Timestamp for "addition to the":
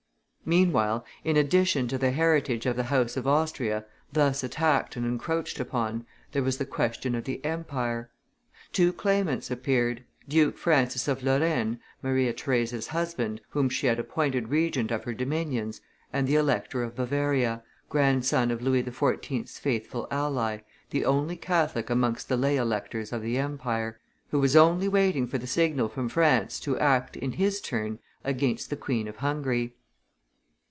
1.37-2.11